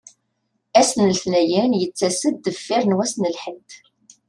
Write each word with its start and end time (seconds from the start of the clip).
Ass 0.79 0.91
n 0.97 1.07
letnayen 1.09 1.71
yettas-d 1.81 2.35
deffir 2.45 2.83
n 2.85 2.95
wass 2.97 3.13
n 3.17 3.29
lḥedd. 3.35 3.69